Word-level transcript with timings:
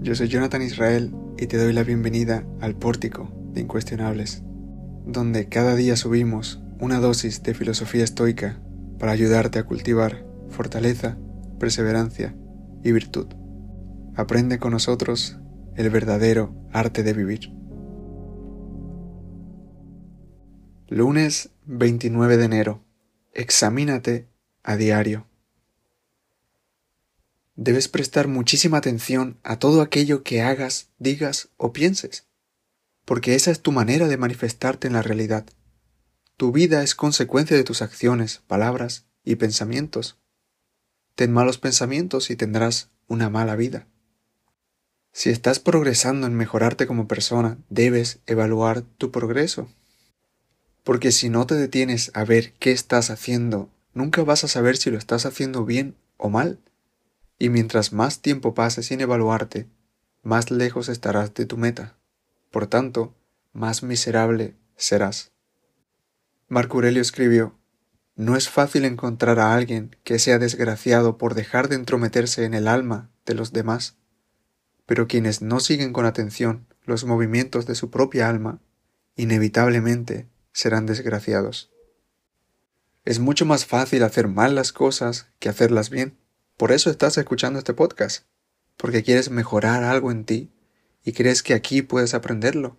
yo 0.00 0.14
soy 0.14 0.28
Jonathan 0.28 0.62
Israel 0.62 1.14
y 1.36 1.48
te 1.48 1.58
doy 1.58 1.74
la 1.74 1.82
bienvenida 1.82 2.46
al 2.62 2.76
Pórtico 2.76 3.30
de 3.52 3.60
Incuestionables, 3.60 4.42
donde 5.04 5.50
cada 5.50 5.74
día 5.74 5.96
subimos 5.96 6.62
una 6.80 6.98
dosis 6.98 7.42
de 7.42 7.52
filosofía 7.52 8.04
estoica 8.04 8.58
para 8.98 9.12
ayudarte 9.12 9.58
a 9.58 9.64
cultivar 9.64 10.24
fortaleza, 10.48 11.18
perseverancia 11.60 12.34
y 12.82 12.92
virtud. 12.92 13.26
Aprende 14.16 14.58
con 14.58 14.70
nosotros 14.70 15.36
el 15.76 15.90
verdadero 15.90 16.54
arte 16.72 17.02
de 17.02 17.12
vivir. 17.12 17.52
Lunes 20.88 21.50
29 21.66 22.38
de 22.38 22.44
enero. 22.46 22.82
Examínate 23.34 24.26
a 24.62 24.76
diario. 24.76 25.26
Debes 27.56 27.88
prestar 27.88 28.26
muchísima 28.26 28.78
atención 28.78 29.38
a 29.44 29.58
todo 29.58 29.80
aquello 29.80 30.24
que 30.24 30.42
hagas, 30.42 30.88
digas 30.98 31.50
o 31.56 31.72
pienses, 31.72 32.26
porque 33.04 33.36
esa 33.36 33.52
es 33.52 33.60
tu 33.60 33.70
manera 33.70 34.08
de 34.08 34.16
manifestarte 34.16 34.88
en 34.88 34.94
la 34.94 35.02
realidad. 35.02 35.46
Tu 36.36 36.50
vida 36.50 36.82
es 36.82 36.96
consecuencia 36.96 37.56
de 37.56 37.62
tus 37.62 37.80
acciones, 37.80 38.42
palabras 38.48 39.06
y 39.22 39.36
pensamientos. 39.36 40.18
Ten 41.14 41.32
malos 41.32 41.58
pensamientos 41.58 42.30
y 42.30 42.36
tendrás 42.36 42.90
una 43.06 43.30
mala 43.30 43.54
vida. 43.54 43.86
Si 45.12 45.30
estás 45.30 45.60
progresando 45.60 46.26
en 46.26 46.34
mejorarte 46.34 46.88
como 46.88 47.06
persona, 47.06 47.56
debes 47.68 48.18
evaluar 48.26 48.82
tu 48.82 49.12
progreso. 49.12 49.68
Porque 50.82 51.12
si 51.12 51.28
no 51.28 51.46
te 51.46 51.54
detienes 51.54 52.10
a 52.14 52.24
ver 52.24 52.52
qué 52.54 52.72
estás 52.72 53.10
haciendo, 53.10 53.70
nunca 53.92 54.24
vas 54.24 54.42
a 54.42 54.48
saber 54.48 54.76
si 54.76 54.90
lo 54.90 54.98
estás 54.98 55.24
haciendo 55.24 55.64
bien 55.64 55.94
o 56.16 56.30
mal. 56.30 56.58
Y 57.38 57.48
mientras 57.48 57.92
más 57.92 58.20
tiempo 58.20 58.54
pases 58.54 58.86
sin 58.86 59.00
evaluarte, 59.00 59.68
más 60.22 60.50
lejos 60.50 60.88
estarás 60.88 61.34
de 61.34 61.46
tu 61.46 61.56
meta. 61.56 61.96
Por 62.50 62.66
tanto, 62.66 63.14
más 63.52 63.82
miserable 63.82 64.54
serás. 64.76 65.32
Marco 66.48 66.78
Aurelio 66.78 67.02
escribió, 67.02 67.58
No 68.16 68.36
es 68.36 68.48
fácil 68.48 68.84
encontrar 68.84 69.38
a 69.40 69.54
alguien 69.54 69.96
que 70.04 70.18
sea 70.18 70.38
desgraciado 70.38 71.18
por 71.18 71.34
dejar 71.34 71.68
de 71.68 71.76
entrometerse 71.76 72.44
en 72.44 72.54
el 72.54 72.68
alma 72.68 73.10
de 73.26 73.34
los 73.34 73.52
demás 73.52 73.96
pero 74.86 75.08
quienes 75.08 75.42
no 75.42 75.60
siguen 75.60 75.92
con 75.92 76.06
atención 76.06 76.66
los 76.84 77.04
movimientos 77.04 77.66
de 77.66 77.74
su 77.74 77.90
propia 77.90 78.28
alma, 78.28 78.60
inevitablemente 79.16 80.28
serán 80.52 80.86
desgraciados. 80.86 81.70
Es 83.04 83.18
mucho 83.18 83.46
más 83.46 83.64
fácil 83.64 84.02
hacer 84.02 84.28
mal 84.28 84.54
las 84.54 84.72
cosas 84.72 85.28
que 85.38 85.48
hacerlas 85.48 85.90
bien. 85.90 86.18
Por 86.64 86.72
eso 86.72 86.88
estás 86.88 87.18
escuchando 87.18 87.58
este 87.58 87.74
podcast, 87.74 88.24
porque 88.78 89.02
quieres 89.02 89.30
mejorar 89.30 89.84
algo 89.84 90.10
en 90.10 90.24
ti 90.24 90.50
y 91.04 91.12
crees 91.12 91.42
que 91.42 91.52
aquí 91.52 91.82
puedes 91.82 92.14
aprenderlo. 92.14 92.78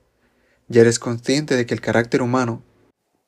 Ya 0.67 0.81
eres 0.81 0.97
consciente 0.97 1.55
de 1.55 1.67
que 1.67 1.75
el 1.75 1.81
carácter 1.81 2.23
humano 2.23 2.63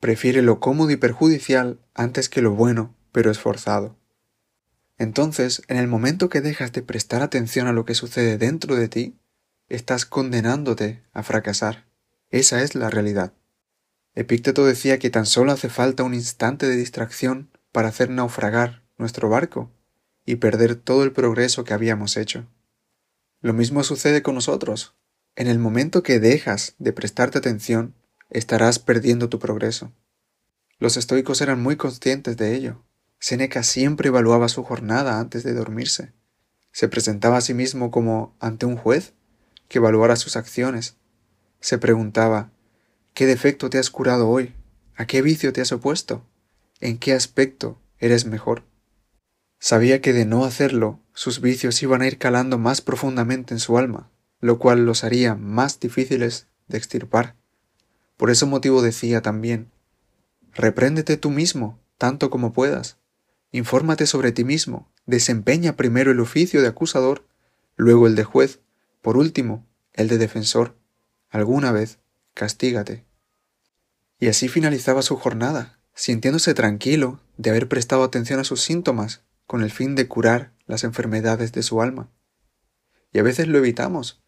prefiere 0.00 0.42
lo 0.42 0.58
cómodo 0.58 0.90
y 0.90 0.96
perjudicial 0.96 1.78
antes 1.94 2.28
que 2.28 2.42
lo 2.42 2.56
bueno 2.56 2.96
pero 3.12 3.30
esforzado. 3.30 4.00
Entonces, 4.96 5.62
en 5.68 5.76
el 5.76 5.86
momento 5.86 6.28
que 6.28 6.40
dejas 6.40 6.72
de 6.72 6.82
prestar 6.82 7.22
atención 7.22 7.68
a 7.68 7.72
lo 7.72 7.84
que 7.84 7.94
sucede 7.94 8.36
dentro 8.36 8.74
de 8.74 8.88
ti, 8.88 9.16
estás 9.68 10.06
condenándote 10.06 11.04
a 11.12 11.22
fracasar. 11.22 11.86
Esa 12.30 12.62
es 12.64 12.74
la 12.74 12.90
realidad. 12.90 13.32
Epícteto 14.16 14.66
decía 14.66 14.98
que 14.98 15.10
tan 15.10 15.24
solo 15.24 15.52
hace 15.52 15.68
falta 15.68 16.02
un 16.02 16.14
instante 16.14 16.66
de 16.66 16.74
distracción 16.74 17.48
para 17.70 17.90
hacer 17.90 18.10
naufragar 18.10 18.82
nuestro 18.96 19.28
barco 19.28 19.70
y 20.28 20.36
perder 20.36 20.74
todo 20.74 21.04
el 21.04 21.12
progreso 21.12 21.64
que 21.64 21.72
habíamos 21.72 22.18
hecho. 22.18 22.46
Lo 23.40 23.54
mismo 23.54 23.82
sucede 23.82 24.22
con 24.22 24.34
nosotros. 24.34 24.94
En 25.36 25.46
el 25.46 25.58
momento 25.58 26.02
que 26.02 26.20
dejas 26.20 26.74
de 26.78 26.92
prestarte 26.92 27.38
atención, 27.38 27.94
estarás 28.28 28.78
perdiendo 28.78 29.30
tu 29.30 29.38
progreso. 29.38 29.90
Los 30.78 30.98
estoicos 30.98 31.40
eran 31.40 31.62
muy 31.62 31.76
conscientes 31.76 32.36
de 32.36 32.54
ello. 32.54 32.84
Séneca 33.18 33.62
siempre 33.62 34.08
evaluaba 34.08 34.50
su 34.50 34.64
jornada 34.64 35.18
antes 35.18 35.44
de 35.44 35.54
dormirse. 35.54 36.12
Se 36.72 36.88
presentaba 36.88 37.38
a 37.38 37.40
sí 37.40 37.54
mismo 37.54 37.90
como 37.90 38.36
ante 38.38 38.66
un 38.66 38.76
juez 38.76 39.14
que 39.66 39.78
evaluara 39.78 40.16
sus 40.16 40.36
acciones. 40.36 40.98
Se 41.60 41.78
preguntaba 41.78 42.50
¿Qué 43.14 43.24
defecto 43.24 43.70
te 43.70 43.78
has 43.78 43.88
curado 43.88 44.28
hoy? 44.28 44.52
¿A 44.94 45.06
qué 45.06 45.22
vicio 45.22 45.54
te 45.54 45.62
has 45.62 45.72
opuesto? 45.72 46.26
¿En 46.80 46.98
qué 46.98 47.14
aspecto 47.14 47.80
eres 47.98 48.26
mejor? 48.26 48.68
Sabía 49.58 50.00
que 50.00 50.12
de 50.12 50.24
no 50.24 50.44
hacerlo, 50.44 51.00
sus 51.14 51.40
vicios 51.40 51.82
iban 51.82 52.02
a 52.02 52.06
ir 52.06 52.18
calando 52.18 52.58
más 52.58 52.80
profundamente 52.80 53.54
en 53.54 53.60
su 53.60 53.78
alma, 53.78 54.10
lo 54.40 54.58
cual 54.58 54.86
los 54.86 55.04
haría 55.04 55.34
más 55.34 55.80
difíciles 55.80 56.46
de 56.68 56.78
extirpar. 56.78 57.34
Por 58.16 58.30
ese 58.30 58.46
motivo 58.46 58.82
decía 58.82 59.22
también, 59.22 59.70
repréndete 60.52 61.16
tú 61.16 61.30
mismo, 61.30 61.80
tanto 61.98 62.30
como 62.30 62.52
puedas, 62.52 62.98
Infórmate 63.50 64.06
sobre 64.06 64.32
ti 64.32 64.44
mismo, 64.44 64.90
desempeña 65.06 65.74
primero 65.74 66.10
el 66.10 66.20
oficio 66.20 66.60
de 66.60 66.68
acusador, 66.68 67.24
luego 67.76 68.06
el 68.06 68.14
de 68.14 68.24
juez, 68.24 68.60
por 69.00 69.16
último, 69.16 69.66
el 69.94 70.08
de 70.08 70.18
defensor. 70.18 70.76
Alguna 71.30 71.72
vez, 71.72 71.98
castígate. 72.34 73.04
Y 74.20 74.28
así 74.28 74.48
finalizaba 74.48 75.00
su 75.00 75.16
jornada, 75.16 75.78
sintiéndose 75.94 76.52
tranquilo 76.52 77.20
de 77.38 77.50
haber 77.50 77.68
prestado 77.68 78.04
atención 78.04 78.38
a 78.38 78.44
sus 78.44 78.60
síntomas 78.60 79.22
con 79.48 79.62
el 79.62 79.70
fin 79.70 79.94
de 79.94 80.06
curar 80.06 80.52
las 80.66 80.84
enfermedades 80.84 81.52
de 81.52 81.62
su 81.62 81.80
alma. 81.80 82.10
Y 83.12 83.18
a 83.18 83.22
veces 83.22 83.48
lo 83.48 83.56
evitamos. 83.56 84.22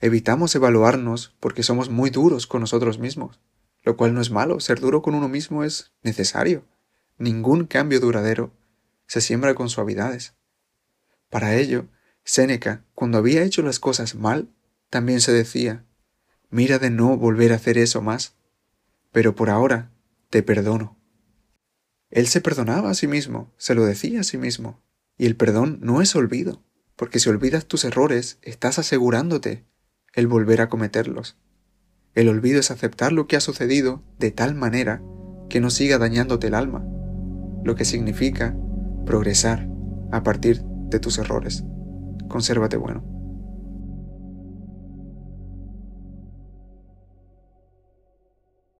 Evitamos 0.00 0.54
evaluarnos 0.54 1.34
porque 1.40 1.62
somos 1.62 1.88
muy 1.88 2.10
duros 2.10 2.46
con 2.46 2.60
nosotros 2.60 2.98
mismos, 2.98 3.40
lo 3.82 3.96
cual 3.96 4.12
no 4.12 4.20
es 4.20 4.30
malo, 4.30 4.60
ser 4.60 4.78
duro 4.78 5.00
con 5.00 5.14
uno 5.14 5.30
mismo 5.30 5.64
es 5.64 5.94
necesario. 6.02 6.66
Ningún 7.16 7.64
cambio 7.64 8.00
duradero 8.00 8.52
se 9.06 9.22
siembra 9.22 9.54
con 9.54 9.70
suavidades. 9.70 10.34
Para 11.30 11.56
ello, 11.56 11.86
Séneca, 12.22 12.84
cuando 12.94 13.16
había 13.16 13.44
hecho 13.44 13.62
las 13.62 13.80
cosas 13.80 14.14
mal, 14.14 14.50
también 14.90 15.22
se 15.22 15.32
decía, 15.32 15.86
mira 16.50 16.78
de 16.78 16.90
no 16.90 17.16
volver 17.16 17.52
a 17.52 17.56
hacer 17.56 17.78
eso 17.78 18.02
más, 18.02 18.34
pero 19.10 19.34
por 19.34 19.48
ahora 19.48 19.90
te 20.28 20.42
perdono. 20.42 20.98
Él 22.10 22.26
se 22.28 22.40
perdonaba 22.40 22.90
a 22.90 22.94
sí 22.94 23.06
mismo, 23.06 23.52
se 23.56 23.74
lo 23.74 23.84
decía 23.84 24.20
a 24.20 24.24
sí 24.24 24.38
mismo, 24.38 24.82
y 25.18 25.26
el 25.26 25.36
perdón 25.36 25.78
no 25.82 26.00
es 26.02 26.14
olvido, 26.14 26.62
porque 26.94 27.18
si 27.18 27.28
olvidas 27.28 27.66
tus 27.66 27.84
errores, 27.84 28.38
estás 28.42 28.78
asegurándote 28.78 29.64
el 30.14 30.26
volver 30.26 30.60
a 30.60 30.68
cometerlos. 30.68 31.36
El 32.14 32.28
olvido 32.28 32.60
es 32.60 32.70
aceptar 32.70 33.12
lo 33.12 33.26
que 33.26 33.36
ha 33.36 33.40
sucedido 33.40 34.02
de 34.18 34.30
tal 34.30 34.54
manera 34.54 35.02
que 35.48 35.60
no 35.60 35.70
siga 35.70 35.98
dañándote 35.98 36.46
el 36.46 36.54
alma, 36.54 36.84
lo 37.64 37.74
que 37.74 37.84
significa 37.84 38.56
progresar 39.04 39.68
a 40.12 40.22
partir 40.22 40.62
de 40.62 41.00
tus 41.00 41.18
errores. 41.18 41.64
Consérvate 42.28 42.76
bueno. 42.76 43.15